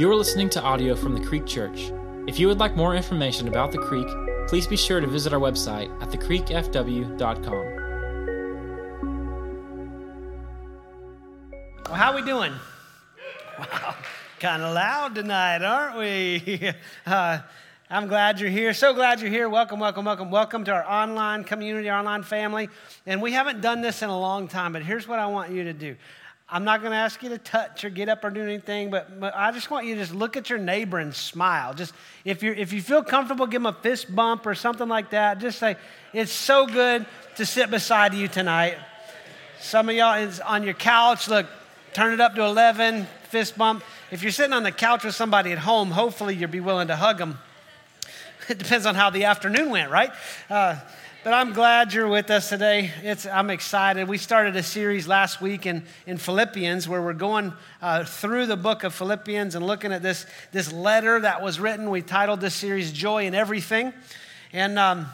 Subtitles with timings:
[0.00, 1.92] You are listening to audio from the Creek Church.
[2.26, 4.08] If you would like more information about the Creek,
[4.48, 7.18] please be sure to visit our website at thecreekfw.com.
[11.84, 12.54] Well, how are we doing?
[13.58, 13.94] Wow,
[14.38, 16.72] kind of loud tonight, aren't we?
[17.06, 17.40] Uh,
[17.90, 18.72] I'm glad you're here.
[18.72, 19.50] So glad you're here.
[19.50, 22.70] Welcome, welcome, welcome, welcome to our online community, our online family.
[23.04, 25.64] And we haven't done this in a long time, but here's what I want you
[25.64, 25.96] to do.
[26.52, 29.08] I'm not going to ask you to touch or get up or do anything, but,
[29.22, 31.74] I just want you to just look at your neighbor and smile.
[31.74, 31.94] Just
[32.24, 35.38] if you if you feel comfortable, give them a fist bump or something like that.
[35.38, 35.76] Just say,
[36.12, 38.76] "It's so good to sit beside you tonight."
[39.60, 41.28] Some of y'all is on your couch.
[41.28, 41.46] Look,
[41.92, 43.84] turn it up to 11, fist bump.
[44.10, 46.96] If you're sitting on the couch with somebody at home, hopefully you'll be willing to
[46.96, 47.38] hug them.
[48.48, 50.10] It depends on how the afternoon went, right?
[50.48, 50.76] Uh,
[51.22, 52.90] but I'm glad you're with us today.
[53.02, 54.08] It's, I'm excited.
[54.08, 57.52] We started a series last week in, in Philippians where we're going
[57.82, 61.90] uh, through the book of Philippians and looking at this, this letter that was written.
[61.90, 63.92] We titled this series Joy in Everything.
[64.54, 65.06] And um,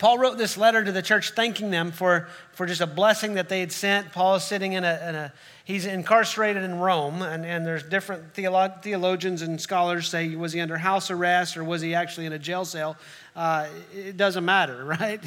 [0.00, 3.50] Paul wrote this letter to the church thanking them for, for just a blessing that
[3.50, 4.12] they had sent.
[4.12, 5.32] Paul is sitting in a, in a
[5.64, 10.60] he's incarcerated in Rome, and, and there's different theolo- theologians and scholars say, was he
[10.60, 12.96] under house arrest or was he actually in a jail cell?
[13.36, 15.20] Uh, it doesn't matter, right?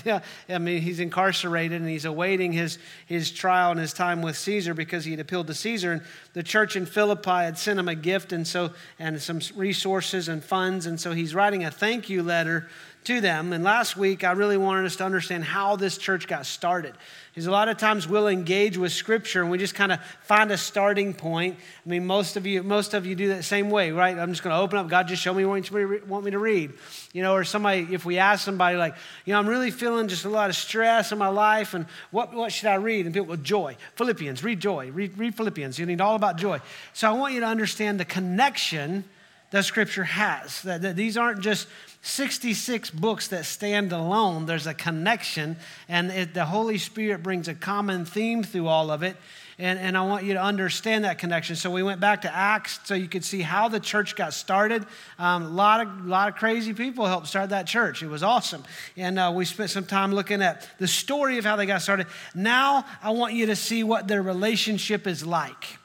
[0.49, 4.73] I mean, he's incarcerated and he's awaiting his, his trial and his time with Caesar
[4.73, 5.91] because he had appealed to Caesar.
[5.91, 6.01] And
[6.33, 10.43] the church in Philippi had sent him a gift and so and some resources and
[10.43, 12.67] funds, and so he's writing a thank you letter
[13.05, 13.53] to them.
[13.53, 16.93] And last week, I really wanted us to understand how this church got started.
[17.33, 20.51] Because a lot of times we'll engage with Scripture and we just kind of find
[20.51, 21.57] a starting point.
[21.83, 24.15] I mean, most of you, most of you do that same way, right?
[24.15, 24.87] I'm just going to open up.
[24.87, 26.73] God, just show me what you want me to read,
[27.11, 27.33] you know.
[27.33, 30.51] Or somebody, if we ask somebody like, you know, I'm really feeling just a lot
[30.51, 33.07] of stress in my life, and what what should I read?
[33.07, 35.79] And people go, joy, Philippians, read joy, read, read Philippians.
[35.79, 36.61] You need all about joy.
[36.93, 39.05] So I want you to understand the connection
[39.53, 40.63] that Scripture has.
[40.63, 41.67] That, that these aren't just
[42.01, 47.53] 66 books that stand alone, there's a connection, and it, the Holy Spirit brings a
[47.53, 49.15] common theme through all of it.
[49.59, 51.55] And, and I want you to understand that connection.
[51.55, 54.87] So we went back to Acts so you could see how the church got started.
[55.19, 58.01] Um, a lot of, lot of crazy people helped start that church.
[58.01, 58.63] It was awesome.
[58.97, 62.07] And uh, we spent some time looking at the story of how they got started.
[62.33, 65.77] Now I want you to see what their relationship is like.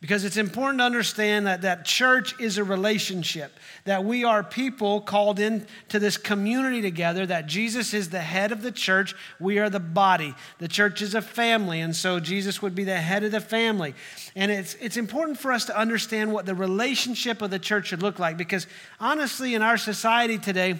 [0.00, 3.52] Because it's important to understand that, that church is a relationship,
[3.84, 8.62] that we are people called into this community together, that Jesus is the head of
[8.62, 10.34] the church, we are the body.
[10.58, 13.94] The church is a family, and so Jesus would be the head of the family.
[14.34, 18.00] And it's, it's important for us to understand what the relationship of the church should
[18.00, 18.66] look like, because
[19.00, 20.78] honestly, in our society today,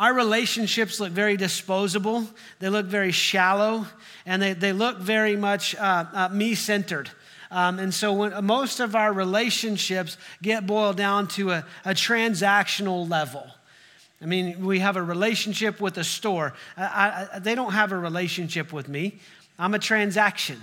[0.00, 2.28] our relationships look very disposable,
[2.58, 3.86] they look very shallow,
[4.26, 7.10] and they, they look very much uh, uh, me centered.
[7.50, 13.08] Um, and so when, most of our relationships get boiled down to a, a transactional
[13.08, 13.46] level.
[14.20, 16.54] I mean, we have a relationship with a store.
[16.76, 19.20] I, I, they don't have a relationship with me.
[19.58, 20.60] I'm a transaction.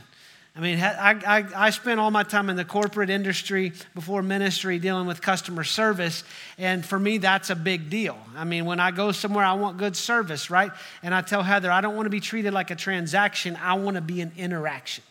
[0.58, 4.80] I mean, I, I, I spent all my time in the corporate industry before ministry
[4.80, 6.24] dealing with customer service.
[6.58, 8.18] And for me, that's a big deal.
[8.38, 10.72] I mean, when I go somewhere, I want good service, right?
[11.04, 13.96] And I tell Heather, I don't want to be treated like a transaction, I want
[13.96, 15.04] to be an interaction.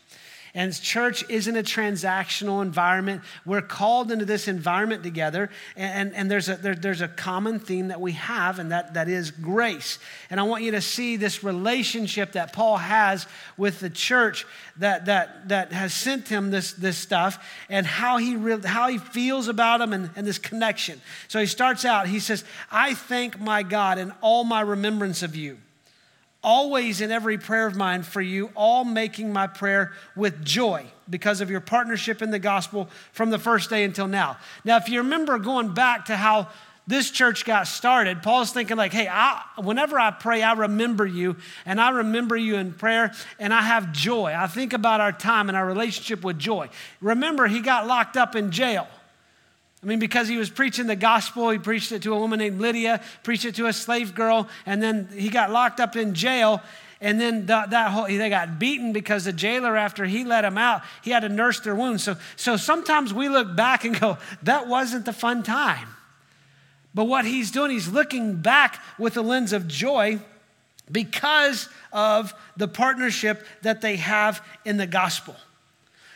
[0.56, 3.22] And church isn't a transactional environment.
[3.44, 7.88] We're called into this environment together, and, and there's, a, there, there's a common theme
[7.88, 9.98] that we have, and that, that is grace.
[10.30, 13.26] And I want you to see this relationship that Paul has
[13.56, 18.36] with the church that, that, that has sent him this, this stuff, and how he,
[18.36, 21.00] re- how he feels about them, and, and this connection.
[21.26, 25.34] So he starts out, he says, I thank my God in all my remembrance of
[25.34, 25.58] you
[26.44, 31.40] always in every prayer of mine for you, all making my prayer with joy because
[31.40, 34.36] of your partnership in the gospel from the first day until now.
[34.64, 36.48] Now, if you remember going back to how
[36.86, 41.36] this church got started, Paul's thinking, like, hey, I, whenever I pray, I remember you,
[41.64, 44.34] and I remember you in prayer, and I have joy.
[44.36, 46.68] I think about our time and our relationship with joy.
[47.00, 48.86] Remember, he got locked up in jail.
[49.84, 52.58] I mean, because he was preaching the gospel, he preached it to a woman named
[52.58, 56.62] Lydia, preached it to a slave girl, and then he got locked up in jail.
[57.02, 60.56] And then that, that whole, they got beaten because the jailer, after he let him
[60.56, 62.02] out, he had to nurse their wounds.
[62.02, 65.88] So, so sometimes we look back and go, that wasn't the fun time.
[66.94, 70.18] But what he's doing, he's looking back with a lens of joy
[70.90, 75.36] because of the partnership that they have in the gospel.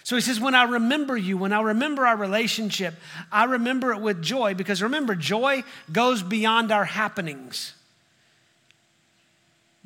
[0.09, 2.95] So he says, When I remember you, when I remember our relationship,
[3.31, 7.75] I remember it with joy because remember, joy goes beyond our happenings.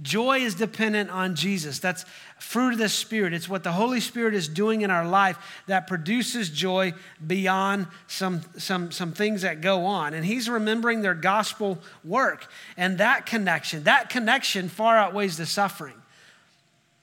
[0.00, 1.80] Joy is dependent on Jesus.
[1.80, 2.04] That's
[2.38, 3.32] fruit of the Spirit.
[3.32, 6.94] It's what the Holy Spirit is doing in our life that produces joy
[7.26, 10.14] beyond some, some, some things that go on.
[10.14, 12.46] And He's remembering their gospel work.
[12.76, 15.94] And that connection, that connection far outweighs the suffering.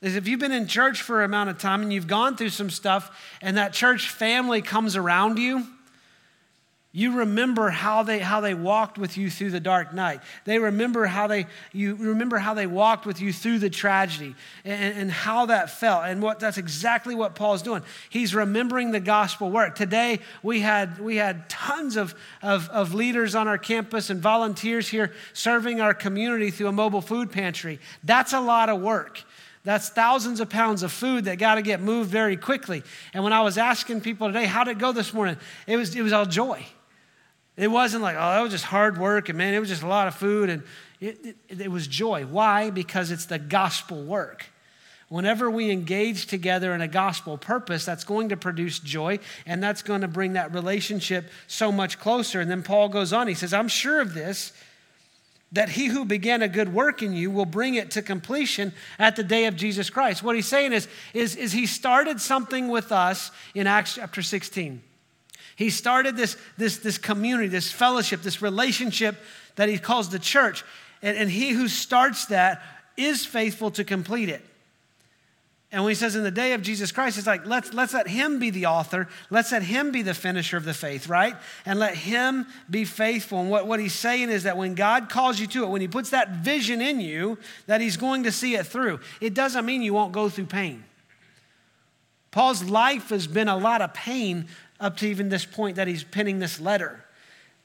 [0.02, 2.50] Is if you've been in church for an amount of time and you've gone through
[2.50, 5.66] some stuff and that church family comes around you,
[6.92, 10.22] you remember how they, how they walked with you through the dark night.
[10.46, 14.34] They remember how they, you remember how they walked with you through the tragedy
[14.66, 16.06] and, and how that felt.
[16.06, 17.84] And what, that's exactly what Paul's doing.
[18.10, 19.76] He's remembering the gospel work.
[19.76, 24.88] Today, we had, we had tons of, of, of leaders on our campus and volunteers
[24.88, 27.80] here serving our community through a mobile food pantry.
[28.04, 29.24] That's a lot of work.
[29.64, 32.84] That's thousands of pounds of food that got to get moved very quickly.
[33.14, 35.38] And when I was asking people today, how did it go this morning?
[35.68, 36.66] It was, it was all joy.
[37.58, 39.88] It wasn't like, oh, that was just hard work, and man, it was just a
[39.88, 40.64] lot of food, and
[41.02, 42.26] it, it, it was joy.
[42.26, 42.70] Why?
[42.70, 44.46] Because it's the gospel work.
[45.10, 49.18] Whenever we engage together in a gospel purpose, that's going to produce joy
[49.48, 52.40] and that's going to bring that relationship so much closer.
[52.40, 54.54] And then Paul goes on, he says, I'm sure of this,
[55.52, 59.16] that he who began a good work in you will bring it to completion at
[59.16, 60.22] the day of Jesus Christ.
[60.22, 64.82] What he's saying is, is, is he started something with us in Acts chapter 16.
[65.56, 69.16] He started this, this, this community, this fellowship, this relationship
[69.56, 70.64] that he calls the church.
[71.02, 72.62] And, and he who starts that
[72.96, 74.46] is faithful to complete it.
[75.72, 78.08] And when he says in the day of Jesus Christ, it's like, let's, let's let
[78.08, 79.08] him be the author.
[79.30, 81.36] Let's let him be the finisher of the faith, right?
[81.64, 83.40] And let him be faithful.
[83.40, 85.88] And what, what he's saying is that when God calls you to it, when he
[85.88, 87.38] puts that vision in you,
[87.68, 89.00] that he's going to see it through.
[89.22, 90.84] It doesn't mean you won't go through pain.
[92.32, 94.48] Paul's life has been a lot of pain
[94.80, 97.06] up to even this point that he's penning this letter.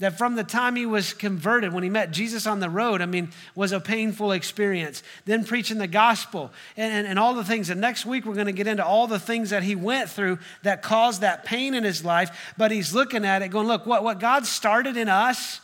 [0.01, 3.07] That from the time he was converted, when he met Jesus on the road, I
[3.07, 5.05] mean, was a painful experience.
[5.25, 7.71] Then preaching the gospel and, and, and all the things.
[7.71, 10.41] And next week, we're going to get into all the things that he went through
[10.65, 12.55] that caused that pain in his life.
[12.59, 15.61] But he's looking at it going, look, what, what God started in us,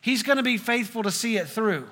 [0.00, 1.86] he's going to be faithful to see it through.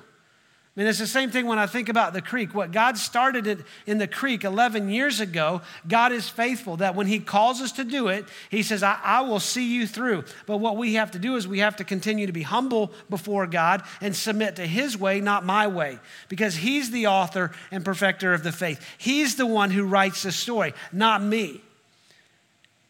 [0.74, 2.54] I mean, it's the same thing when I think about the creek.
[2.54, 7.06] What God started it in the creek 11 years ago, God is faithful that when
[7.06, 10.24] He calls us to do it, He says, I, I, will see you through.
[10.46, 13.46] But what we have to do is we have to continue to be humble before
[13.46, 15.98] God and submit to His way, not my way,
[16.30, 18.82] because He's the author and perfecter of the faith.
[18.96, 21.60] He's the one who writes the story, not me.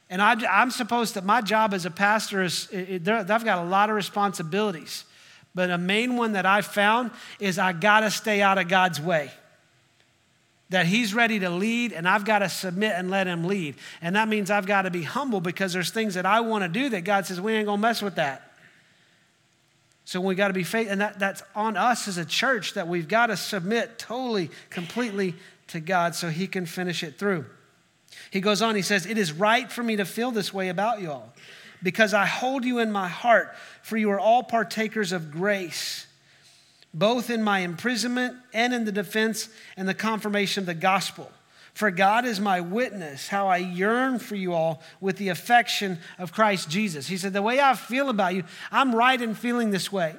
[0.09, 3.91] And I, am supposed to, my job as a pastor is, I've got a lot
[3.91, 5.05] of responsibilities.
[5.55, 9.01] But a main one that I found is I got to stay out of God's
[9.01, 9.31] way.
[10.71, 13.75] That He's ready to lead, and I've got to submit and let Him lead.
[14.01, 16.69] And that means I've got to be humble because there's things that I want to
[16.69, 18.53] do that God says, we ain't going to mess with that.
[20.05, 22.89] So we got to be faithful, and that, that's on us as a church that
[22.89, 25.35] we've got to submit totally, completely
[25.69, 27.45] to God so He can finish it through.
[28.31, 31.01] He goes on, he says, It is right for me to feel this way about
[31.01, 31.32] you all
[31.83, 36.07] because I hold you in my heart, for you are all partakers of grace,
[36.95, 41.31] both in my imprisonment and in the defense and the confirmation of the gospel.
[41.75, 46.33] For God is my witness, how I yearn for you all with the affection of
[46.33, 47.07] Christ Jesus.
[47.07, 50.15] He said, The way I feel about you, I'm right in feeling this way.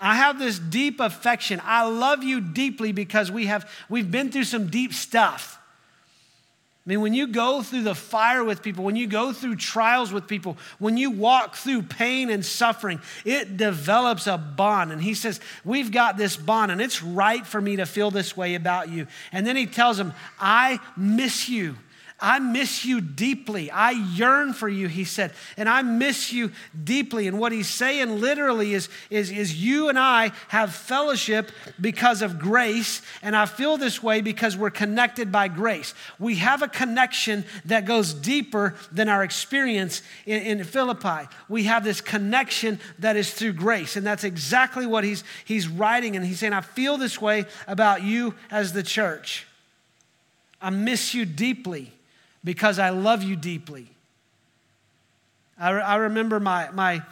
[0.00, 1.60] I have this deep affection.
[1.64, 5.58] I love you deeply because we have, we've been through some deep stuff.
[6.86, 10.12] I mean, when you go through the fire with people, when you go through trials
[10.12, 14.92] with people, when you walk through pain and suffering, it develops a bond.
[14.92, 18.36] And he says, We've got this bond, and it's right for me to feel this
[18.36, 19.08] way about you.
[19.32, 21.76] And then he tells them, I miss you.
[22.18, 23.70] I miss you deeply.
[23.70, 26.50] I yearn for you, he said, and I miss you
[26.82, 27.28] deeply.
[27.28, 32.38] And what he's saying literally is, is, is you and I have fellowship because of
[32.38, 35.92] grace, and I feel this way because we're connected by grace.
[36.18, 41.28] We have a connection that goes deeper than our experience in, in Philippi.
[41.50, 46.16] We have this connection that is through grace, and that's exactly what he's, he's writing.
[46.16, 49.46] And he's saying, I feel this way about you as the church.
[50.62, 51.92] I miss you deeply
[52.46, 53.88] because I love you deeply.
[55.58, 57.02] I, I remember my, my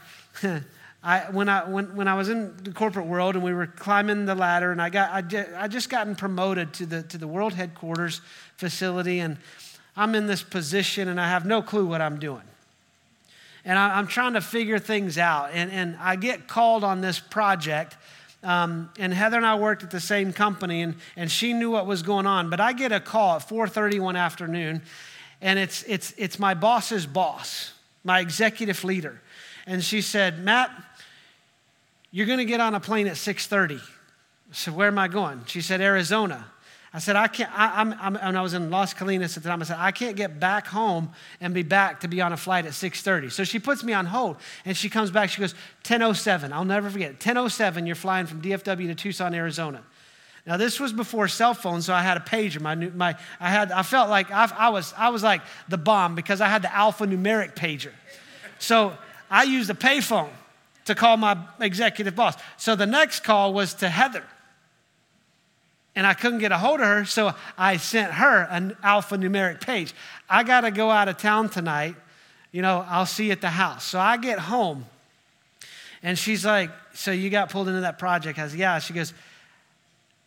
[1.03, 4.27] I, when, I, when, when I was in the corporate world and we were climbing
[4.27, 7.27] the ladder, and I, got, I, just, I just gotten promoted to the, to the
[7.27, 8.21] world headquarters
[8.57, 9.37] facility, and
[9.97, 12.43] I'm in this position and I have no clue what I'm doing.
[13.65, 15.51] And I, am trying to figure things out.
[15.53, 17.97] And, and I get called on this project.
[18.45, 21.87] Um, and Heather and I worked at the same company, and, and she knew what
[21.87, 22.51] was going on.
[22.51, 24.83] But I get a call at 4:30 one afternoon,
[25.45, 29.21] and it's, it's, it's my boss's boss, my executive leader.
[29.67, 30.71] And she said, Matt,
[32.11, 33.79] you're going to get on a plane at 6.30.
[33.79, 33.83] I
[34.53, 35.45] said, Where am I going?
[35.47, 36.47] She said, Arizona.
[36.95, 39.49] I said, I can't, I, am I'm, and I was in Las Colinas at the
[39.49, 39.61] time.
[39.61, 41.11] I said, I can't get back home
[41.41, 43.31] and be back to be on a flight at 6.30.
[43.31, 45.29] So she puts me on hold and she comes back.
[45.29, 46.53] She goes, 10.07.
[46.53, 47.19] I'll never forget it.
[47.19, 49.83] 10.07, you're flying from DFW to Tucson, Arizona.
[50.47, 52.61] Now this was before cell phones, so I had a pager.
[52.61, 56.15] My, my, I had, I felt like I, I was, I was like the bomb
[56.15, 57.93] because I had the alphanumeric pager.
[58.59, 58.97] So
[59.31, 60.31] I used a payphone
[60.85, 62.35] to call my executive boss.
[62.59, 64.25] So the next call was to Heather
[65.97, 69.95] and I couldn't get a hold of her, so I sent her an alphanumeric page.
[70.29, 71.95] I got to go out of town tonight.
[72.51, 73.85] You know, I'll see you at the house.
[73.85, 74.87] So I get home,
[76.03, 78.39] and she's like, So you got pulled into that project?
[78.39, 78.79] I said, Yeah.
[78.79, 79.13] She goes,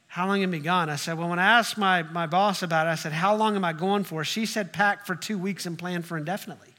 [0.08, 0.90] How long you been gone?
[0.90, 3.56] I said, Well, when I asked my, my boss about it, I said, How long
[3.56, 4.24] am I going for?
[4.24, 6.70] She said, Pack for two weeks and plan for indefinitely.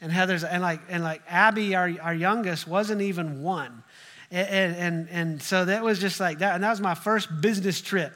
[0.00, 3.82] And Heather's, and like, and like Abby, our, our youngest, wasn't even one.
[4.30, 6.54] And, and, and so that was just like that.
[6.54, 8.12] And that was my first business trip.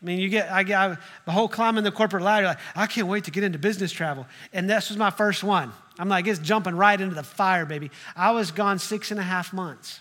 [0.00, 2.86] I mean, you get, I get I, the whole climbing the corporate ladder, like, I
[2.86, 4.26] can't wait to get into business travel.
[4.52, 5.72] And this was my first one.
[5.98, 7.90] I'm like, it's jumping right into the fire, baby.
[8.16, 10.00] I was gone six and a half months.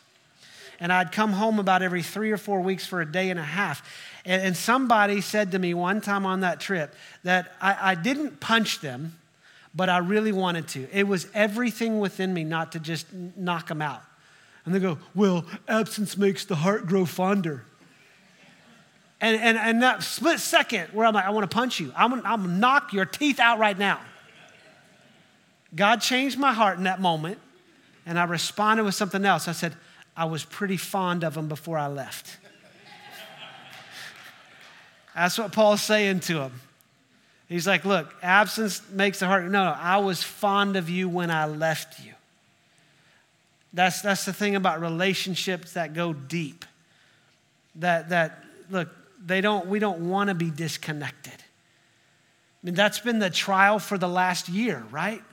[0.79, 3.43] And I'd come home about every three or four weeks for a day and a
[3.43, 3.83] half.
[4.25, 6.93] And, and somebody said to me one time on that trip
[7.23, 9.17] that I, I didn't punch them,
[9.75, 10.87] but I really wanted to.
[10.91, 14.01] It was everything within me not to just knock them out.
[14.65, 17.65] And they go, Well, absence makes the heart grow fonder.
[19.21, 22.13] And, and, and that split second where I'm like, I want to punch you, I'm,
[22.13, 23.99] I'm going to knock your teeth out right now.
[25.75, 27.37] God changed my heart in that moment,
[28.05, 29.47] and I responded with something else.
[29.47, 29.75] I said,
[30.19, 32.39] I was pretty fond of him before I left.
[35.15, 36.51] That's what Paul's saying to him.
[37.47, 39.45] He's like, Look, absence makes the heart.
[39.45, 42.11] No, no, I was fond of you when I left you.
[43.71, 46.65] That's, that's the thing about relationships that go deep.
[47.75, 48.89] That, that look,
[49.25, 51.31] they don't, we don't want to be disconnected.
[51.31, 55.23] I mean, that's been the trial for the last year, right?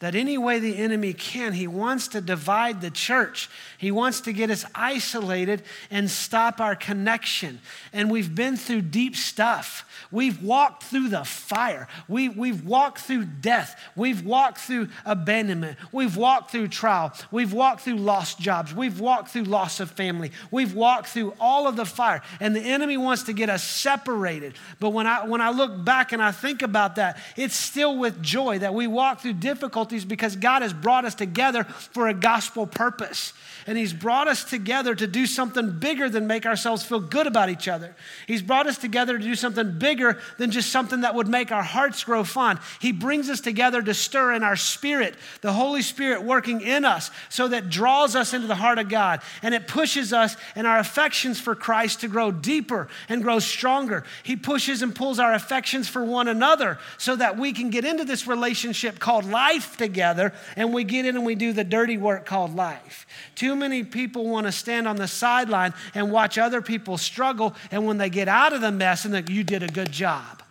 [0.00, 3.50] That any way the enemy can, he wants to divide the church.
[3.76, 7.60] He wants to get us isolated and stop our connection.
[7.92, 9.86] And we've been through deep stuff.
[10.10, 11.86] We've walked through the fire.
[12.08, 13.78] We, we've walked through death.
[13.94, 15.76] We've walked through abandonment.
[15.92, 17.12] We've walked through trial.
[17.30, 18.74] We've walked through lost jobs.
[18.74, 20.32] We've walked through loss of family.
[20.50, 22.22] We've walked through all of the fire.
[22.40, 24.54] And the enemy wants to get us separated.
[24.78, 28.22] But when I, when I look back and I think about that, it's still with
[28.22, 32.14] joy that we walk through difficulty difficulties because God has brought us together for a
[32.14, 33.32] gospel purpose.
[33.66, 37.50] And He's brought us together to do something bigger than make ourselves feel good about
[37.50, 37.94] each other.
[38.26, 41.62] He's brought us together to do something bigger than just something that would make our
[41.62, 42.58] hearts grow fond.
[42.80, 47.10] He brings us together to stir in our spirit, the Holy Spirit working in us,
[47.28, 49.20] so that draws us into the heart of God.
[49.42, 54.04] And it pushes us and our affections for Christ to grow deeper and grow stronger.
[54.22, 58.04] He pushes and pulls our affections for one another so that we can get into
[58.04, 62.26] this relationship called life together and we get in and we do the dirty work
[62.26, 63.06] called life.
[63.50, 67.84] Too many people want to stand on the sideline and watch other people struggle, and
[67.84, 70.44] when they get out of the mess, and you did a good job.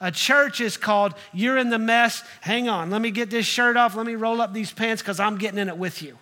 [0.00, 2.24] A church is called, You're in the mess.
[2.40, 3.94] Hang on, let me get this shirt off.
[3.94, 6.18] Let me roll up these pants because I'm getting in it with you.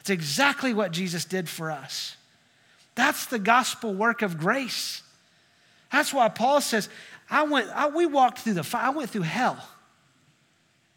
[0.00, 2.18] It's exactly what Jesus did for us.
[2.94, 5.02] That's the gospel work of grace.
[5.90, 6.90] That's why Paul says,
[7.30, 9.66] I went, I, we walked through the fire, I went through hell.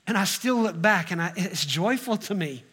[0.07, 2.65] And I still look back and I, it's joyful to me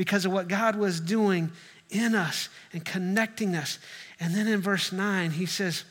[0.00, 1.52] because of what God was doing
[1.90, 3.78] in us and connecting us.
[4.18, 5.84] And then in verse 9, he says,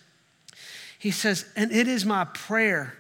[0.98, 2.96] he says, and it is my prayer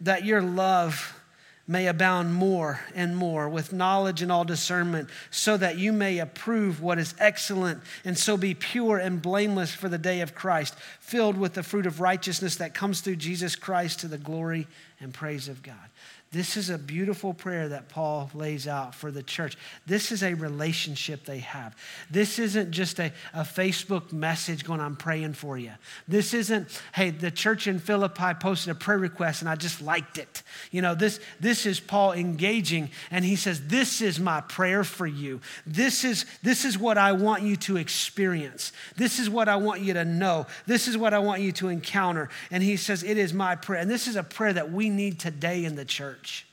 [0.00, 1.20] that your love
[1.68, 6.80] may abound more and more with knowledge and all discernment, so that you may approve
[6.80, 11.36] what is excellent and so be pure and blameless for the day of Christ, filled
[11.36, 14.66] with the fruit of righteousness that comes through Jesus Christ to the glory
[14.98, 15.90] and praise of God.
[16.34, 19.56] This is a beautiful prayer that Paul lays out for the church.
[19.86, 21.76] This is a relationship they have.
[22.10, 25.70] This isn't just a, a Facebook message going, I'm praying for you.
[26.08, 30.18] This isn't, hey, the church in Philippi posted a prayer request and I just liked
[30.18, 30.42] it.
[30.72, 35.06] You know, this, this is Paul engaging and he says, This is my prayer for
[35.06, 35.40] you.
[35.64, 38.72] This is, this is what I want you to experience.
[38.96, 40.48] This is what I want you to know.
[40.66, 42.28] This is what I want you to encounter.
[42.50, 43.80] And he says, It is my prayer.
[43.80, 46.46] And this is a prayer that we need today in the church church.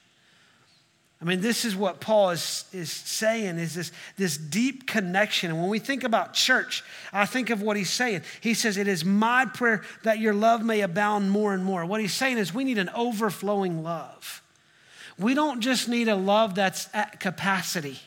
[1.22, 5.51] I mean, this is what Paul is, is saying is this, this deep connection.
[5.51, 8.24] And when we think about church, I think of what he's saying.
[8.42, 11.86] He says, It is my prayer that your love may abound more and more.
[11.86, 14.42] What he's saying is we need an overflowing love.
[15.20, 18.00] We don't just need a love that's at capacity.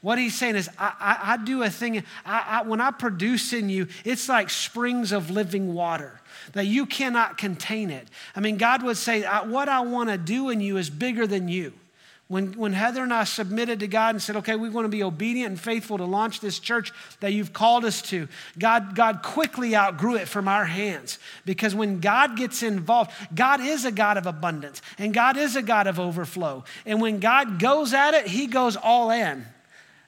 [0.00, 3.68] What he's saying is, I, I, I do a thing, I, when I produce in
[3.68, 6.17] you, it's like springs of living water
[6.52, 8.08] that you cannot contain it.
[8.34, 11.48] I mean, God would say, What I want to do in you is bigger than
[11.48, 11.72] you.
[12.28, 15.02] When, when Heather and I submitted to God and said, okay, we want to be
[15.02, 18.28] obedient and faithful to launch this church that you've called us to,
[18.58, 21.18] God, God quickly outgrew it from our hands.
[21.46, 25.62] Because when God gets involved, God is a God of abundance and God is a
[25.62, 26.64] God of overflow.
[26.84, 29.46] And when God goes at it, He goes all in.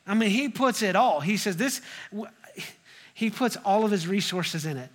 [0.06, 1.20] I mean, He puts it all.
[1.20, 1.80] He says, this,
[3.14, 4.90] He puts all of His resources in it.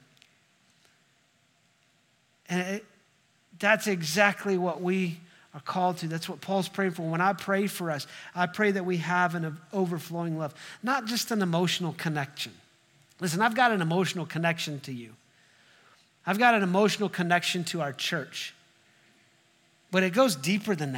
[2.50, 2.86] And it,
[3.60, 5.20] that's exactly what we
[5.54, 6.08] are called to.
[6.08, 7.04] That's what Paul's praying for.
[7.04, 11.32] When I pray for us, I pray that we have an overflowing love, not just
[11.32, 12.52] an emotional connection.
[13.20, 15.12] Listen, I've got an emotional connection to you.
[16.28, 18.54] I've got an emotional connection to our church.
[19.92, 20.94] But it goes deeper than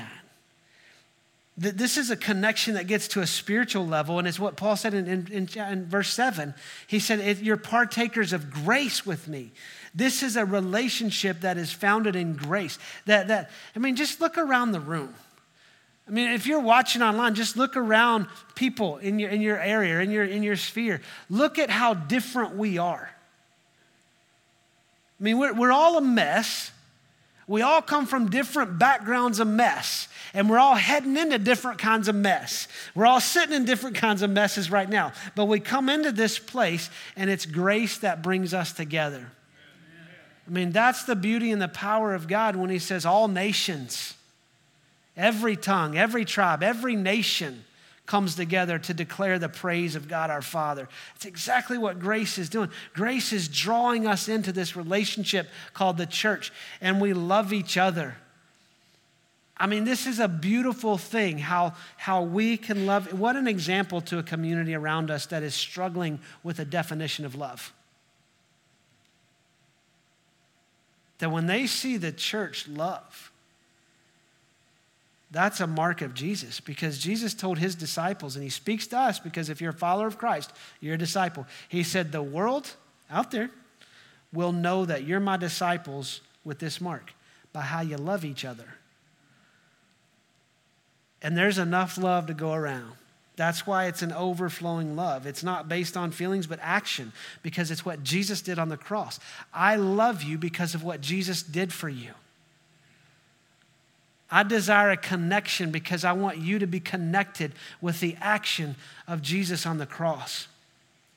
[1.57, 1.77] that.
[1.77, 4.93] This is a connection that gets to a spiritual level, and it's what Paul said
[4.93, 6.53] in, in, in verse 7.
[6.87, 9.51] He said, You're partakers of grace with me.
[9.93, 12.77] This is a relationship that is founded in grace.
[13.05, 15.13] That, that, I mean, just look around the room.
[16.07, 19.99] I mean, if you're watching online, just look around people in your, in your area,
[19.99, 21.01] in your, in your sphere.
[21.29, 23.09] Look at how different we are.
[25.19, 26.71] I mean, we're, we're all a mess.
[27.47, 32.09] We all come from different backgrounds of mess, and we're all heading into different kinds
[32.09, 32.67] of mess.
[32.93, 36.39] We're all sitting in different kinds of messes right now, but we come into this
[36.39, 39.31] place, and it's grace that brings us together.
[40.45, 44.15] I mean, that's the beauty and the power of God when He says, all nations,
[45.15, 47.63] every tongue, every tribe, every nation
[48.07, 50.89] comes together to declare the praise of God our Father.
[51.15, 52.71] It's exactly what grace is doing.
[52.95, 58.15] Grace is drawing us into this relationship called the church, and we love each other.
[59.55, 63.13] I mean, this is a beautiful thing how, how we can love.
[63.13, 67.35] What an example to a community around us that is struggling with a definition of
[67.35, 67.73] love.
[71.19, 73.31] that when they see the church love,
[75.29, 79.19] that's a mark of Jesus because Jesus told his disciples, and he speaks to us
[79.19, 81.45] because if you're a follower of Christ, you're a disciple.
[81.67, 82.71] He said, The world
[83.09, 83.49] out there
[84.31, 87.13] will know that you're my disciples with this mark
[87.51, 88.75] by how you love each other.
[91.21, 92.93] And there's enough love to go around.
[93.35, 95.27] That's why it's an overflowing love.
[95.27, 97.11] It's not based on feelings, but action,
[97.43, 99.19] because it's what Jesus did on the cross.
[99.53, 102.11] I love you because of what Jesus did for you.
[104.29, 108.75] I desire a connection because I want you to be connected with the action
[109.07, 110.47] of Jesus on the cross.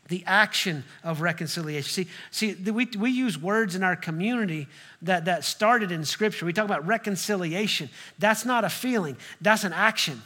[0.09, 2.07] The action of reconciliation.
[2.31, 4.66] See, see we, we use words in our community
[5.03, 6.46] that, that started in Scripture.
[6.46, 7.90] We talk about reconciliation.
[8.18, 10.23] That's not a feeling, that's an action.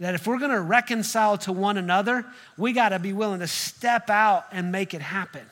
[0.00, 3.46] That if we're going to reconcile to one another, we got to be willing to
[3.46, 5.42] step out and make it happen.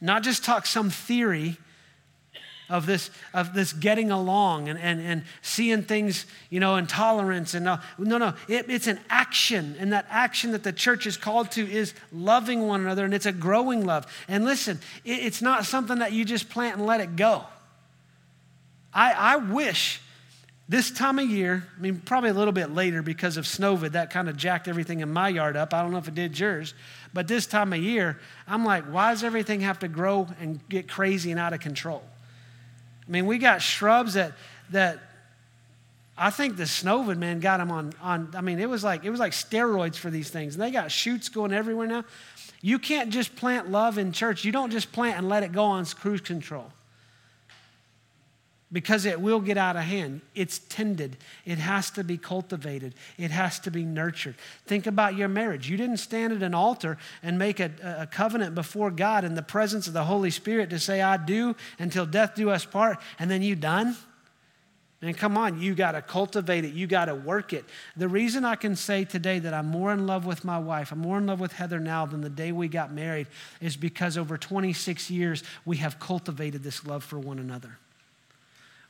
[0.00, 1.56] Not just talk some theory
[2.68, 7.54] of this, of this getting along and, and, and seeing things, you know, and tolerance
[7.54, 8.34] and no, no, no.
[8.48, 12.66] It, it's an action, and that action that the church is called to is loving
[12.66, 14.06] one another, and it's a growing love.
[14.28, 17.44] And listen, it, it's not something that you just plant and let it go.
[18.92, 20.00] I, I wish
[20.68, 24.10] this time of year, I mean, probably a little bit later because of Snowvid, that
[24.10, 25.72] kind of jacked everything in my yard up.
[25.72, 26.74] I don't know if it did yours,
[27.14, 30.88] but this time of year, I'm like, why does everything have to grow and get
[30.88, 32.02] crazy and out of control?
[33.06, 34.32] I mean, we got shrubs that
[34.70, 35.00] that
[36.18, 38.32] I think the Snowvid man got them on on.
[38.34, 40.90] I mean, it was like it was like steroids for these things, and they got
[40.90, 42.04] shoots going everywhere now.
[42.62, 44.44] You can't just plant love in church.
[44.44, 46.72] You don't just plant and let it go on cruise control
[48.72, 50.20] because it will get out of hand.
[50.34, 54.34] It's tended, it has to be cultivated, it has to be nurtured.
[54.66, 55.70] Think about your marriage.
[55.70, 59.42] You didn't stand at an altar and make a, a, covenant before God in the
[59.42, 63.30] presence of the Holy Spirit to say, I do until death do us part, and
[63.30, 63.96] then you done.
[65.02, 66.72] And come on, you got to cultivate it.
[66.72, 67.64] You got to work it.
[67.96, 71.00] The reason I can say today that I'm more in love with my wife, I'm
[71.00, 73.26] more in love with Heather now than the day we got married,
[73.60, 77.78] is because over 26 years we have cultivated this love for one another.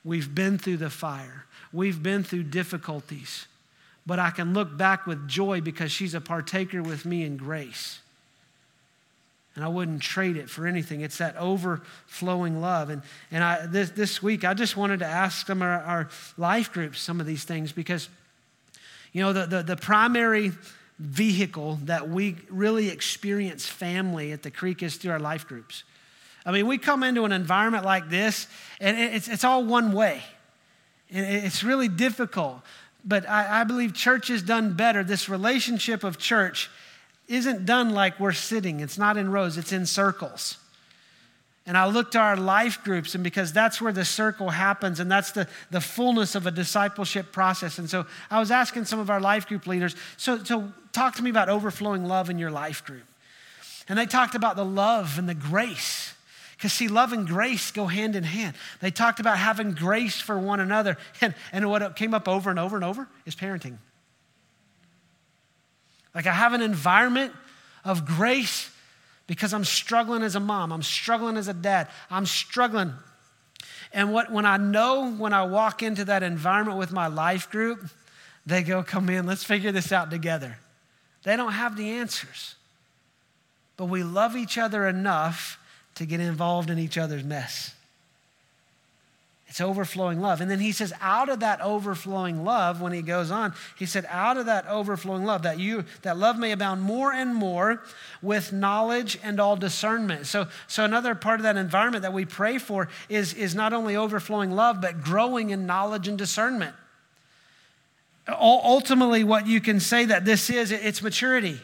[0.06, 3.48] We've been through the fire, we've been through difficulties,
[4.06, 7.98] but I can look back with joy because she's a partaker with me in grace.
[9.56, 11.00] And I wouldn't trade it for anything.
[11.00, 12.90] It's that overflowing love.
[12.90, 16.08] And, and I, this, this week, I just wanted to ask some of our, our
[16.36, 18.08] life groups some of these things because,
[19.12, 20.52] you know, the, the, the primary
[21.00, 25.82] vehicle that we really experience family at the creek is through our life groups.
[26.46, 28.46] I mean, we come into an environment like this,
[28.80, 30.22] and it's, it's all one way.
[31.10, 32.62] And it's really difficult.
[33.06, 35.04] but I, I believe church is done better.
[35.04, 36.68] This relationship of church
[37.28, 40.58] isn't done like we're sitting, it's not in rows, it's in circles.
[41.68, 45.10] And I looked to our life groups, and because that's where the circle happens, and
[45.10, 47.78] that's the, the fullness of a discipleship process.
[47.78, 51.22] And so I was asking some of our life group leaders, so, so talk to
[51.22, 53.02] me about overflowing love in your life group.
[53.88, 56.14] And they talked about the love and the grace.
[56.56, 58.56] Because, see, love and grace go hand in hand.
[58.80, 60.96] They talked about having grace for one another.
[61.20, 63.78] And, and what came up over and over and over is parenting.
[66.14, 67.32] Like, I have an environment
[67.84, 68.70] of grace
[69.26, 72.92] because I'm struggling as a mom, I'm struggling as a dad, I'm struggling.
[73.92, 77.84] And what, when I know when I walk into that environment with my life group,
[78.44, 80.58] they go, Come in, let's figure this out together.
[81.22, 82.54] They don't have the answers,
[83.76, 85.58] but we love each other enough
[85.96, 87.74] to get involved in each other's mess.
[89.48, 90.40] It's overflowing love.
[90.40, 94.04] And then he says, out of that overflowing love, when he goes on, he said,
[94.10, 97.82] out of that overflowing love, that you that love may abound more and more
[98.20, 100.26] with knowledge and all discernment.
[100.26, 103.96] So, so another part of that environment that we pray for is, is not only
[103.96, 106.74] overflowing love, but growing in knowledge and discernment.
[108.28, 111.60] Ultimately, what you can say that this is, it's maturity.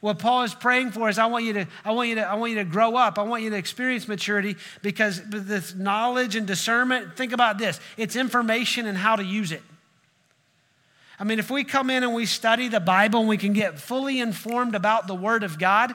[0.00, 2.34] What Paul is praying for is I want you to, I want you to, I
[2.34, 3.18] want you to grow up.
[3.18, 7.78] I want you to experience maturity because this knowledge and discernment, think about this.
[7.98, 9.62] It's information and how to use it.
[11.18, 13.78] I mean, if we come in and we study the Bible and we can get
[13.78, 15.94] fully informed about the Word of God,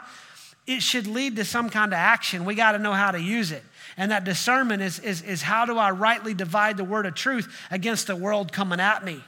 [0.68, 2.46] it should lead to some kind of action.
[2.46, 3.63] We got to know how to use it.
[3.98, 7.56] And that discernment is, is, is how do I rightly divide the word of truth
[7.72, 9.24] against the world coming at me?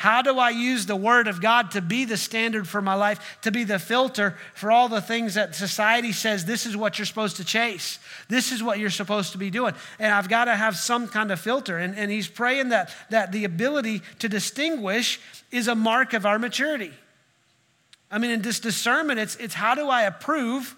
[0.00, 3.36] How do I use the Word of God to be the standard for my life,
[3.42, 7.04] to be the filter for all the things that society says this is what you're
[7.04, 7.98] supposed to chase?
[8.26, 9.74] This is what you're supposed to be doing.
[9.98, 11.76] And I've got to have some kind of filter.
[11.76, 16.38] And, and he's praying that, that the ability to distinguish is a mark of our
[16.38, 16.92] maturity.
[18.10, 20.74] I mean, in this discernment, it's, it's how do I approve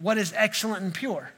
[0.00, 1.30] what is excellent and pure?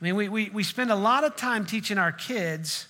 [0.00, 2.88] I mean, we, we, we spend a lot of time teaching our kids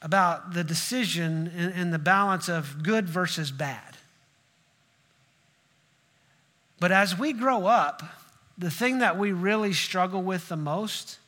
[0.00, 3.96] about the decision and the balance of good versus bad.
[6.80, 8.02] But as we grow up,
[8.56, 11.18] the thing that we really struggle with the most,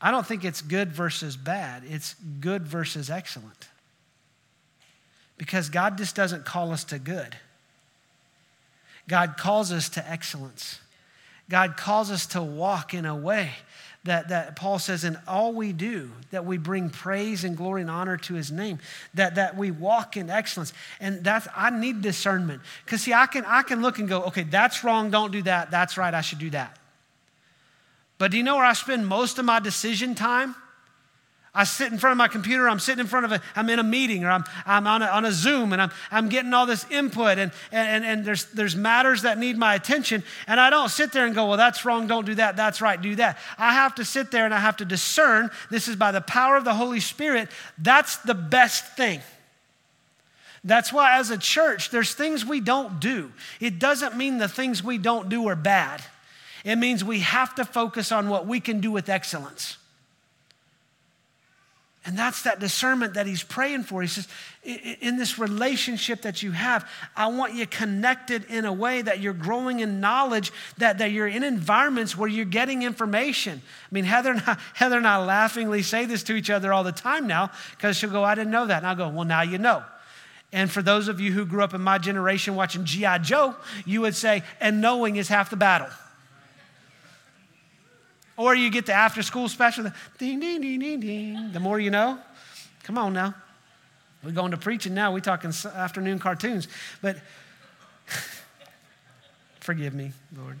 [0.00, 3.68] I don't think it's good versus bad, it's good versus excellent.
[5.38, 7.36] Because God just doesn't call us to good,
[9.08, 10.78] God calls us to excellence.
[11.48, 13.50] God calls us to walk in a way
[14.04, 17.90] that, that Paul says, in all we do, that we bring praise and glory and
[17.90, 18.80] honor to his name,
[19.14, 20.72] that, that we walk in excellence.
[20.98, 22.62] And that's, I need discernment.
[22.84, 25.70] Because see, I can, I can look and go, okay, that's wrong, don't do that.
[25.70, 26.78] That's right, I should do that.
[28.18, 30.56] But do you know where I spend most of my decision time?
[31.54, 33.78] I sit in front of my computer, I'm sitting in front of a, I'm in
[33.78, 36.64] a meeting or I'm, I'm on, a, on a Zoom and I'm, I'm getting all
[36.64, 40.24] this input and, and, and there's, there's matters that need my attention.
[40.46, 43.00] And I don't sit there and go, well, that's wrong, don't do that, that's right,
[43.00, 43.36] do that.
[43.58, 46.56] I have to sit there and I have to discern, this is by the power
[46.56, 49.20] of the Holy Spirit, that's the best thing.
[50.64, 53.30] That's why, as a church, there's things we don't do.
[53.60, 56.02] It doesn't mean the things we don't do are bad,
[56.64, 59.76] it means we have to focus on what we can do with excellence.
[62.04, 64.02] And that's that discernment that he's praying for.
[64.02, 64.26] He says,
[64.64, 69.32] in this relationship that you have, I want you connected in a way that you're
[69.32, 73.62] growing in knowledge, that, that you're in environments where you're getting information.
[73.64, 76.82] I mean, Heather and I, Heather and I laughingly say this to each other all
[76.82, 78.78] the time now because she'll go, I didn't know that.
[78.78, 79.84] And I'll go, well, now you know.
[80.52, 83.18] And for those of you who grew up in my generation watching G.I.
[83.18, 83.54] Joe,
[83.86, 85.88] you would say, and knowing is half the battle.
[88.36, 91.52] Or you get the after school special, the ding, ding, ding, ding, ding.
[91.52, 92.18] The more you know.
[92.84, 93.34] Come on now.
[94.24, 95.12] We're going to preaching now.
[95.12, 96.68] We're talking afternoon cartoons.
[97.00, 97.16] But
[99.60, 100.58] forgive me, Lord.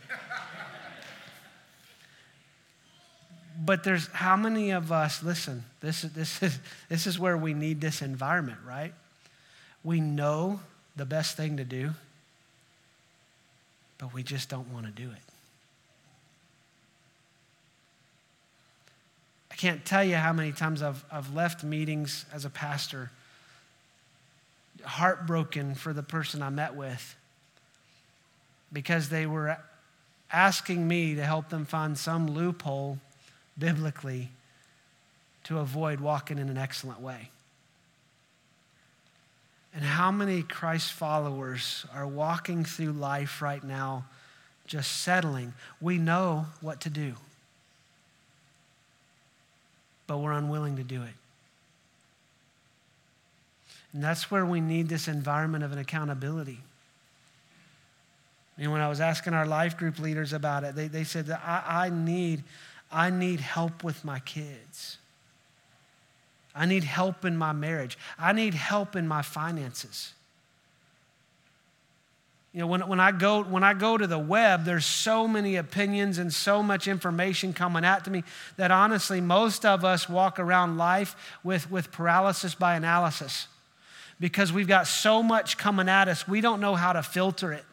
[3.64, 6.58] But there's how many of us, listen, this is, this, is,
[6.88, 8.92] this is where we need this environment, right?
[9.84, 10.60] We know
[10.96, 11.90] the best thing to do,
[13.98, 15.31] but we just don't want to do it.
[19.62, 23.12] Can't tell you how many times I've, I've left meetings as a pastor
[24.82, 27.14] heartbroken for the person I met with
[28.72, 29.56] because they were
[30.32, 32.98] asking me to help them find some loophole
[33.56, 34.30] biblically
[35.44, 37.30] to avoid walking in an excellent way.
[39.72, 44.06] And how many Christ followers are walking through life right now
[44.66, 45.52] just settling?
[45.80, 47.14] We know what to do
[50.06, 51.14] but we're unwilling to do it.
[53.92, 56.60] And that's where we need this environment of an accountability.
[58.58, 61.42] And when I was asking our life group leaders about it, they, they said that
[61.44, 62.44] I, I, need,
[62.90, 64.98] I need help with my kids.
[66.54, 67.96] I need help in my marriage.
[68.18, 70.12] I need help in my finances.
[72.52, 75.56] You know, when, when, I go, when I go to the web, there's so many
[75.56, 78.24] opinions and so much information coming at to me
[78.58, 83.48] that honestly, most of us walk around life with, with paralysis by analysis
[84.20, 87.64] because we've got so much coming at us, we don't know how to filter it.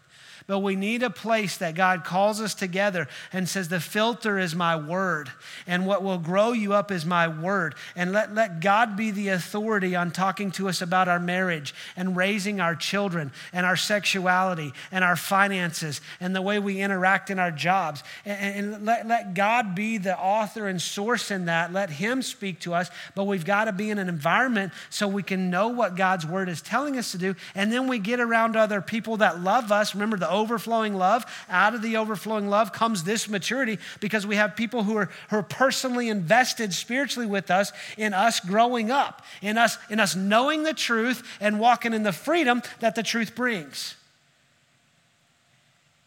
[0.50, 4.56] But we need a place that God calls us together and says, The filter is
[4.56, 5.32] my word.
[5.68, 7.76] And what will grow you up is my word.
[7.96, 12.18] And let, let God be the authority on talking to us about our marriage and
[12.18, 17.38] raising our children and our sexuality and our finances and the way we interact in
[17.38, 18.02] our jobs.
[18.26, 21.72] And, and let, let God be the author and source in that.
[21.72, 22.90] Let Him speak to us.
[23.14, 26.50] But we've got to be in an environment so we can know what God's word
[26.50, 27.36] is telling us to do.
[27.54, 29.94] And then we get around other people that love us.
[29.94, 31.26] Remember the overflowing love.
[31.50, 35.38] Out of the overflowing love comes this maturity because we have people who are, who
[35.38, 40.64] are personally invested spiritually with us in us growing up, in us, in us knowing
[40.64, 43.96] the truth and walking in the freedom that the truth brings.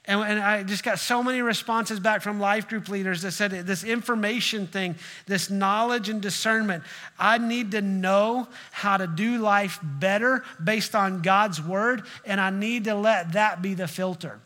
[0.04, 3.52] And, and, I just got so many responses back from life group leaders that said
[3.52, 6.82] this information thing, this knowledge and discernment,
[7.20, 12.50] I need to know how to do life better based on God's word, and I
[12.50, 14.40] need to let that be the filter.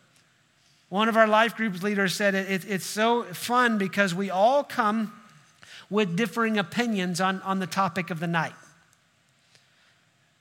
[0.90, 4.62] One of our life group leaders said it, it, it's so fun because we all
[4.62, 5.12] come
[5.88, 8.53] with differing opinions on, on the topic of the night.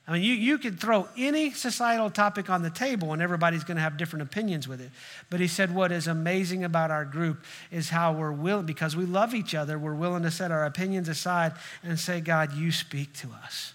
[0.08, 3.76] I mean, you, you could throw any societal topic on the table and everybody's going
[3.76, 4.90] to have different opinions with it.
[5.30, 7.42] But he said, what is amazing about our group
[7.72, 11.08] is how we're willing, because we love each other, we're willing to set our opinions
[11.08, 13.74] aside and say, God, you speak to us.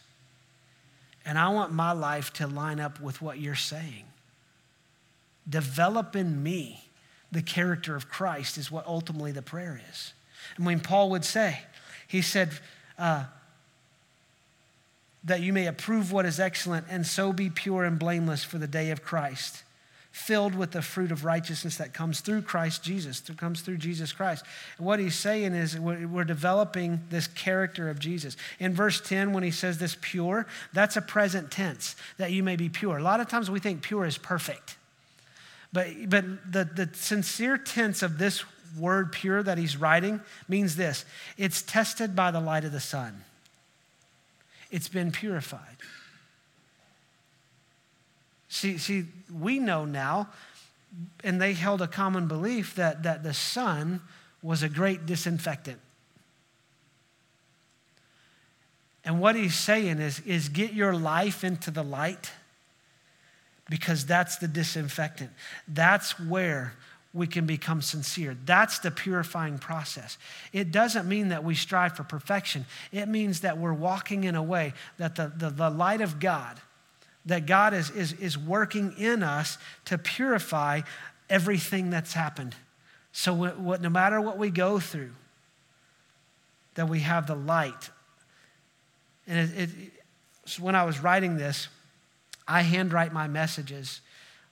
[1.26, 4.06] And I want my life to line up with what you're saying.
[5.50, 6.86] Develop in me
[7.32, 10.14] the character of Christ, is what ultimately the prayer is.
[10.56, 11.60] And when Paul would say,
[12.08, 12.52] he said,
[12.98, 13.26] uh,
[15.24, 18.68] that you may approve what is excellent and so be pure and blameless for the
[18.68, 19.64] day of Christ,
[20.12, 24.12] filled with the fruit of righteousness that comes through Christ Jesus, that comes through Jesus
[24.12, 24.44] Christ.
[24.78, 28.36] And what he's saying is we're developing this character of Jesus.
[28.60, 32.56] In verse 10, when he says this pure, that's a present tense, that you may
[32.56, 32.98] be pure.
[32.98, 34.76] A lot of times we think pure is perfect.
[35.72, 38.44] But, but the, the sincere tense of this
[38.78, 41.06] word pure that he's writing means this
[41.38, 43.24] it's tested by the light of the sun
[44.72, 45.78] it's been purified.
[48.48, 50.30] See, see, we know now,
[51.24, 54.02] and they held a common belief that, that the sun
[54.42, 55.80] was a great disinfectant.
[59.04, 62.32] And what he's saying is, is get your life into the light
[63.70, 65.32] because that's the disinfectant.
[65.68, 66.74] That's where
[67.14, 68.38] we can become sincere.
[68.46, 70.18] That's the purifying process.
[70.54, 74.44] It doesn't mean that we strive for perfection, it means that we're walking in a
[74.44, 76.60] way that the, the, the light of God,
[77.26, 80.82] that God is, is, is working in us to purify
[81.30, 82.56] everything that's happened.
[83.12, 85.12] So, what, no matter what we go through,
[86.76, 87.90] that we have the light.
[89.28, 89.70] And it, it,
[90.46, 91.68] so when I was writing this,
[92.48, 94.02] I handwrite my messages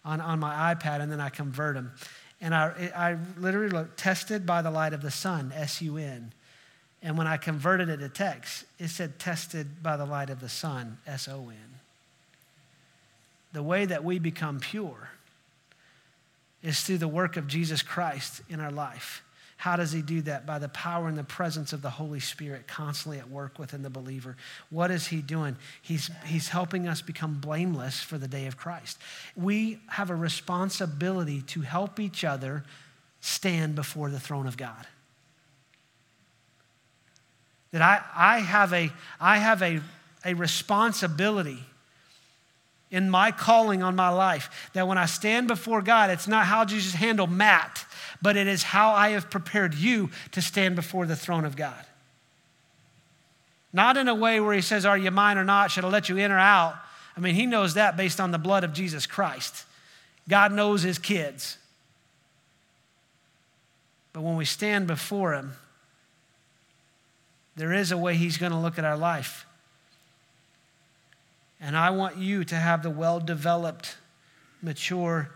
[0.05, 1.91] on, on my iPad and then I convert them.
[2.41, 6.31] And I, I literally looked, tested by the light of the sun, S U N.
[7.01, 10.49] And when I converted it to text, it said tested by the light of the
[10.49, 11.79] sun, S O N.
[13.51, 15.09] The way that we become pure
[16.61, 19.23] is through the work of Jesus Christ in our life.
[19.59, 20.45] How does he do that?
[20.45, 23.89] By the power and the presence of the Holy Spirit constantly at work within the
[23.89, 24.37] believer.
[24.69, 25.57] What is he doing?
[25.81, 28.97] He's, he's helping us become blameless for the day of Christ.
[29.35, 32.63] We have a responsibility to help each other
[33.19, 34.87] stand before the throne of God.
[37.71, 39.81] That I, I have, a, I have a,
[40.23, 41.59] a responsibility
[42.91, 46.63] in my calling on my life that when I stand before God, it's not how
[46.63, 47.85] Jesus handled Matt
[48.21, 51.85] but it is how I have prepared you to stand before the throne of God.
[53.71, 55.71] Not in a way where he says, Are you mine or not?
[55.71, 56.75] Should I let you in or out?
[57.15, 59.65] I mean, he knows that based on the blood of Jesus Christ.
[60.27, 61.57] God knows his kids.
[64.13, 65.53] But when we stand before him,
[67.55, 69.45] there is a way he's going to look at our life.
[71.61, 73.97] And I want you to have the well developed,
[74.61, 75.29] mature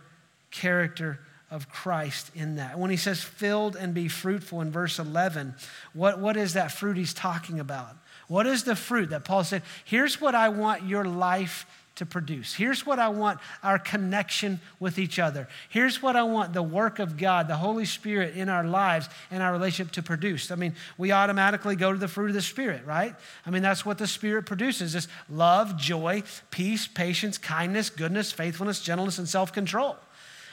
[0.51, 1.19] character
[1.53, 2.79] of Christ in that.
[2.79, 5.53] When he says filled and be fruitful in verse 11,
[5.93, 7.95] what, what is that fruit he's talking about?
[8.27, 9.61] What is the fruit that Paul said?
[9.85, 12.55] Here's what I want your life to produce.
[12.55, 15.47] Here's what I want our connection with each other.
[15.69, 19.43] Here's what I want the work of God, the Holy Spirit in our lives and
[19.43, 20.49] our relationship to produce.
[20.49, 23.13] I mean, we automatically go to the fruit of the Spirit, right?
[23.45, 28.81] I mean, that's what the Spirit produces this love, joy, peace, patience, kindness, goodness, faithfulness,
[28.81, 29.95] gentleness, and self control.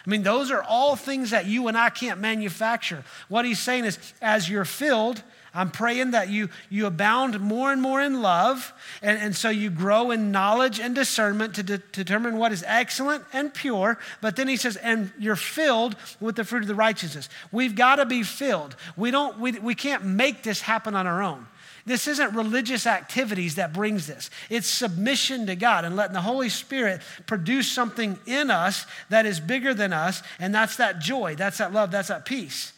[0.06, 3.04] I mean, those are all things that you and I can't manufacture.
[3.28, 7.82] What he's saying is, as you're filled, I'm praying that you, you abound more and
[7.82, 12.36] more in love, and, and so you grow in knowledge and discernment to de- determine
[12.36, 13.98] what is excellent and pure.
[14.20, 17.28] But then he says, and you're filled with the fruit of the righteousness.
[17.50, 18.76] We've got to be filled.
[18.96, 21.46] We, don't, we, we can't make this happen on our own.
[21.86, 24.30] This isn't religious activities that brings this.
[24.48, 29.40] It's submission to God and letting the Holy Spirit produce something in us that is
[29.40, 32.72] bigger than us, and that's that joy, that's that love, that's that peace.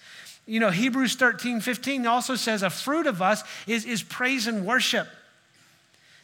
[0.47, 4.67] You know, Hebrews 13, 15 also says a fruit of us is, is praise and
[4.67, 5.09] worship.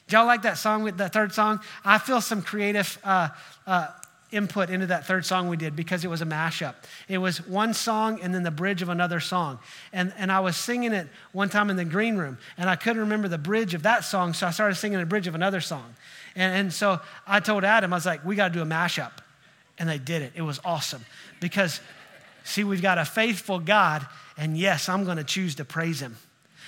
[0.09, 1.61] Do y'all like that song, with the third song?
[1.85, 3.29] I feel some creative uh,
[3.67, 3.89] uh,
[4.31, 6.75] input into that third song we did because it was a mashup.
[7.09, 9.59] It was one song and then the bridge of another song.
[9.93, 13.01] And, and I was singing it one time in the green room, and I couldn't
[13.01, 15.95] remember the bridge of that song, so I started singing the bridge of another song.
[16.37, 19.13] And, and so I told Adam, I was like, we got to do a mashup.
[19.79, 20.33] And they did it.
[20.35, 21.05] It was awesome
[21.41, 21.81] because
[22.49, 24.07] See, we've got a faithful God,
[24.39, 26.17] and yes, I'm going to choose to praise him.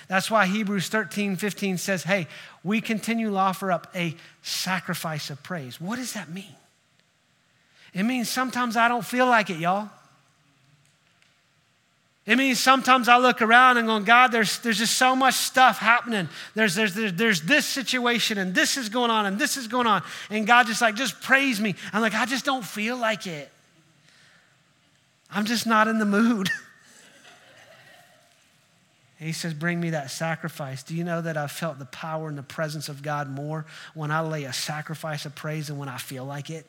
[0.07, 2.27] That's why Hebrews 13, 15 says, hey,
[2.63, 5.81] we continue to offer up a sacrifice of praise.
[5.81, 6.55] What does that mean?
[7.93, 9.89] It means sometimes I don't feel like it, y'all.
[12.25, 15.79] It means sometimes I look around and go, God, there's, there's just so much stuff
[15.79, 16.29] happening.
[16.53, 19.87] There's, there's, there's, there's this situation and this is going on and this is going
[19.87, 20.03] on.
[20.29, 21.75] And God just like, just praise me.
[21.91, 23.51] I'm like, I just don't feel like it.
[25.31, 26.49] I'm just not in the mood.
[29.19, 30.83] he says, Bring me that sacrifice.
[30.83, 34.11] Do you know that I've felt the power and the presence of God more when
[34.11, 36.65] I lay a sacrifice of praise than when I feel like it?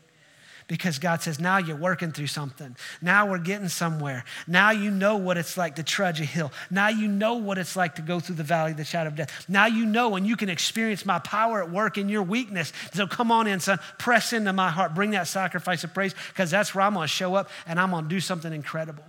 [0.73, 2.75] Because God says, now you're working through something.
[3.03, 4.25] Now we're getting somewhere.
[4.47, 6.51] Now you know what it's like to trudge a hill.
[6.71, 9.15] Now you know what it's like to go through the valley of the shadow of
[9.15, 9.45] death.
[9.51, 12.73] Now you know and you can experience my power at work in your weakness.
[12.95, 13.81] So come on in, son.
[13.99, 14.95] Press into my heart.
[14.95, 17.91] Bring that sacrifice of praise because that's where I'm going to show up and I'm
[17.91, 19.05] going to do something incredible.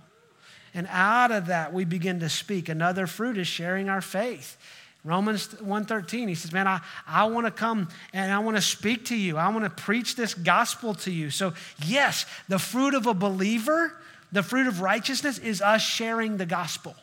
[0.74, 2.68] And out of that, we begin to speak.
[2.68, 4.58] Another fruit is sharing our faith.
[5.04, 9.04] Romans 1:13, he says, Man, I, I want to come and I want to speak
[9.06, 9.36] to you.
[9.36, 11.30] I want to preach this gospel to you.
[11.30, 11.52] So,
[11.84, 13.94] yes, the fruit of a believer,
[14.32, 16.96] the fruit of righteousness is us sharing the gospel.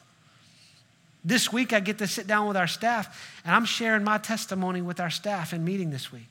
[1.24, 4.82] This week I get to sit down with our staff and I'm sharing my testimony
[4.82, 6.30] with our staff in meeting this week.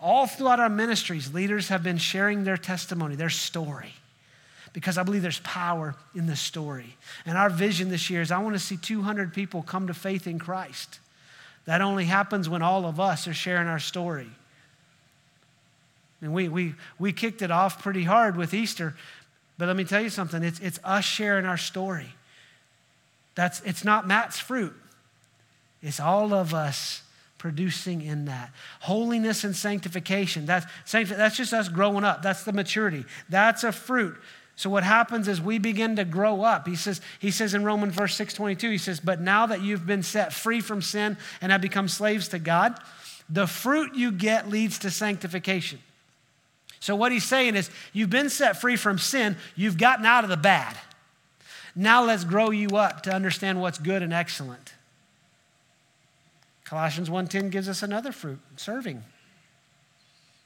[0.00, 3.92] All throughout our ministries, leaders have been sharing their testimony, their story
[4.78, 6.96] because I believe there's power in the story.
[7.26, 10.28] And our vision this year is I want to see 200 people come to faith
[10.28, 11.00] in Christ.
[11.64, 14.30] That only happens when all of us are sharing our story.
[16.22, 18.94] And we, we, we kicked it off pretty hard with Easter,
[19.58, 22.14] but let me tell you something it's, it's us sharing our story.
[23.34, 24.76] That's, it's not Matt's fruit,
[25.82, 27.02] it's all of us
[27.36, 28.52] producing in that.
[28.78, 32.22] Holiness and sanctification, that's, that's just us growing up.
[32.22, 33.04] That's the maturity.
[33.28, 34.16] That's a fruit.
[34.58, 36.66] So what happens is we begin to grow up.
[36.66, 40.02] He says, he says in Romans verse 622, he says, But now that you've been
[40.02, 42.76] set free from sin and have become slaves to God,
[43.30, 45.78] the fruit you get leads to sanctification.
[46.80, 50.30] So what he's saying is, you've been set free from sin, you've gotten out of
[50.30, 50.76] the bad.
[51.76, 54.74] Now let's grow you up to understand what's good and excellent.
[56.64, 59.04] Colossians 1:10 gives us another fruit, serving.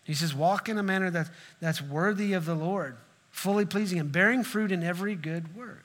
[0.04, 2.98] He says, walk in a manner that, that's worthy of the Lord
[3.32, 5.84] fully pleasing and bearing fruit in every good work.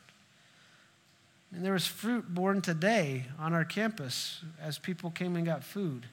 [1.52, 6.06] And there was fruit born today on our campus as people came and got food.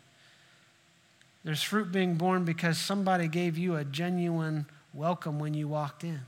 [1.45, 6.21] There's fruit being born because somebody gave you a genuine welcome when you walked in.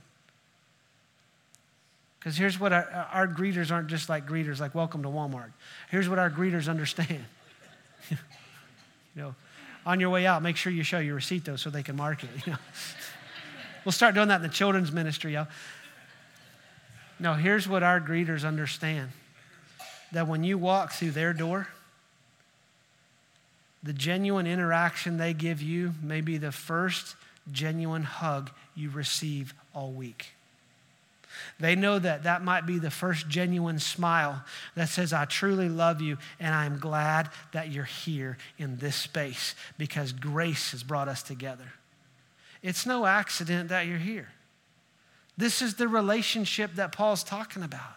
[2.18, 5.52] Because here's what our, our, greeters aren't just like greeters, like welcome to Walmart.
[5.90, 7.24] Here's what our greeters understand.
[8.10, 8.16] you
[9.14, 9.34] know,
[9.86, 12.24] on your way out, make sure you show your receipt though so they can mark
[12.24, 12.30] it.
[12.44, 12.58] You know?
[13.86, 15.46] We'll start doing that in the children's ministry, y'all.
[17.20, 19.10] No, here's what our greeters understand
[20.10, 21.68] that when you walk through their door,
[23.84, 27.14] the genuine interaction they give you may be the first
[27.52, 30.32] genuine hug you receive all week.
[31.60, 34.42] They know that that might be the first genuine smile
[34.74, 39.54] that says, I truly love you and I'm glad that you're here in this space
[39.78, 41.72] because grace has brought us together.
[42.66, 44.26] It's no accident that you're here.
[45.38, 47.94] This is the relationship that Paul's talking about.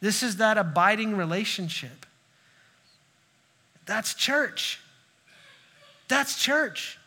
[0.00, 2.04] This is that abiding relationship.
[3.86, 4.80] That's church.
[6.08, 6.98] That's church.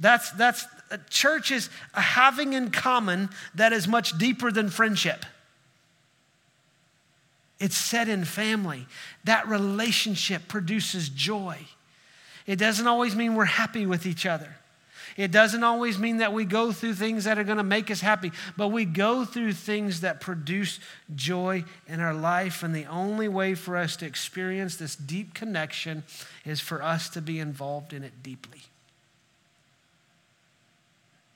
[0.00, 0.66] That's, that's
[1.08, 5.24] church is a having in common that is much deeper than friendship.
[7.60, 8.88] It's set in family.
[9.22, 11.58] That relationship produces joy.
[12.44, 14.56] It doesn't always mean we're happy with each other.
[15.16, 18.00] It doesn't always mean that we go through things that are going to make us
[18.00, 20.80] happy, but we go through things that produce
[21.14, 22.62] joy in our life.
[22.62, 26.04] And the only way for us to experience this deep connection
[26.44, 28.60] is for us to be involved in it deeply.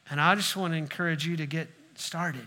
[0.09, 2.47] And I just want to encourage you to get started.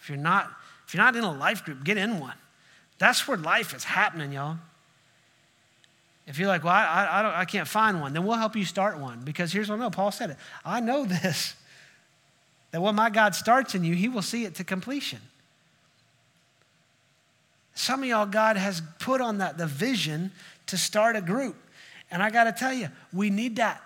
[0.00, 0.50] If you're not,
[0.86, 2.36] if you're not in a life group, get in one.
[2.98, 4.58] That's where life is happening, y'all.
[6.26, 8.64] If you're like, well, I, I, don't, I can't find one, then we'll help you
[8.64, 9.20] start one.
[9.24, 10.36] Because here's what I know Paul said it.
[10.64, 11.54] I know this
[12.70, 15.20] that when my God starts in you, he will see it to completion.
[17.76, 20.32] Some of y'all, God has put on that the vision
[20.66, 21.56] to start a group.
[22.10, 23.80] And I got to tell you, we need that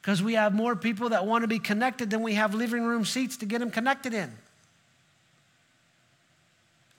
[0.00, 3.04] because we have more people that want to be connected than we have living room
[3.04, 4.30] seats to get them connected in.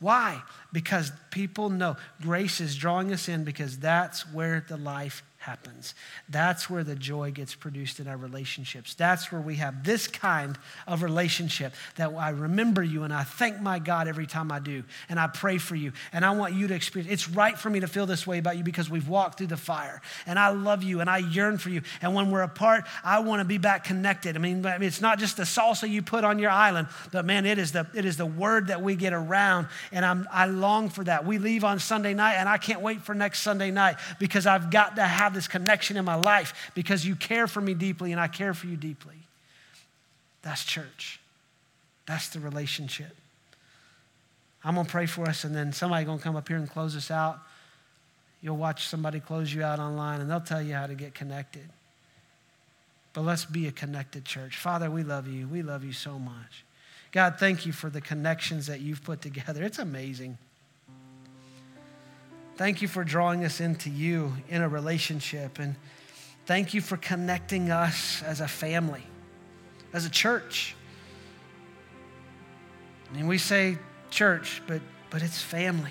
[0.01, 0.41] Why?
[0.73, 5.95] Because people know grace is drawing us in because that's where the life happens.
[6.29, 8.93] That's where the joy gets produced in our relationships.
[8.93, 13.59] That's where we have this kind of relationship that I remember you and I thank
[13.59, 14.83] my God every time I do.
[15.09, 15.93] And I pray for you.
[16.13, 18.57] And I want you to experience it's right for me to feel this way about
[18.57, 20.03] you because we've walked through the fire.
[20.27, 21.81] And I love you and I yearn for you.
[22.03, 24.35] And when we're apart, I want to be back connected.
[24.35, 27.57] I mean, it's not just the salsa you put on your island, but man, it
[27.57, 29.69] is the it is the word that we get around.
[29.91, 31.25] And I'm I long for that.
[31.25, 34.69] We leave on Sunday night and I can't wait for next Sunday night because I've
[34.69, 38.11] got to have have this connection in my life because you care for me deeply
[38.11, 39.15] and I care for you deeply.
[40.41, 41.19] That's church.
[42.05, 43.15] That's the relationship.
[44.63, 46.69] I'm going to pray for us, and then somebody going to come up here and
[46.69, 47.39] close us out.
[48.41, 51.67] You'll watch somebody close you out online, and they'll tell you how to get connected.
[53.13, 54.57] But let's be a connected church.
[54.57, 55.47] Father, we love you.
[55.47, 56.63] We love you so much.
[57.11, 59.63] God, thank you for the connections that you've put together.
[59.63, 60.37] It's amazing.
[62.61, 65.57] Thank you for drawing us into you in a relationship.
[65.57, 65.75] And
[66.45, 69.01] thank you for connecting us as a family,
[69.93, 70.75] as a church.
[73.15, 73.79] And we say
[74.11, 75.89] church, but, but it's family.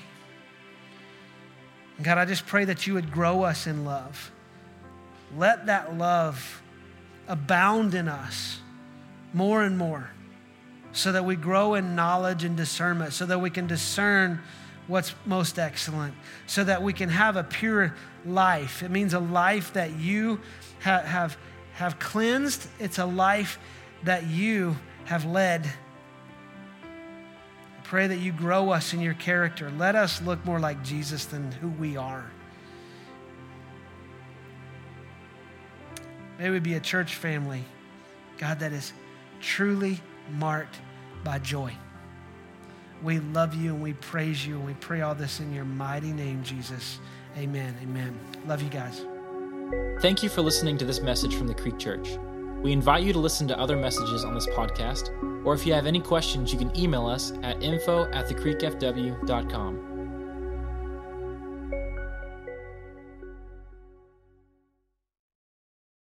[1.96, 4.30] And God, I just pray that you would grow us in love.
[5.36, 6.62] Let that love
[7.26, 8.60] abound in us
[9.32, 10.08] more and more
[10.92, 14.40] so that we grow in knowledge and discernment, so that we can discern
[14.86, 16.14] what's most excellent
[16.46, 17.94] so that we can have a pure
[18.26, 18.82] life.
[18.82, 20.40] It means a life that you
[20.82, 21.36] ha- have,
[21.74, 23.58] have cleansed, it's a life
[24.04, 25.66] that you have led.
[26.84, 29.70] I pray that you grow us in your character.
[29.76, 32.30] Let us look more like Jesus than who we are.
[36.38, 37.64] May we be a church family,
[38.38, 38.94] God, that is
[39.40, 40.00] truly
[40.38, 40.76] marked
[41.22, 41.74] by joy.
[43.02, 46.12] We love you and we praise you and we pray all this in your mighty
[46.12, 46.98] name, Jesus.
[47.36, 47.74] Amen.
[47.82, 48.18] Amen.
[48.46, 49.04] Love you guys.
[50.00, 52.18] Thank you for listening to this message from the Creek Church.
[52.62, 55.10] We invite you to listen to other messages on this podcast,
[55.46, 59.89] or if you have any questions, you can email us at info at thecreekfw.com.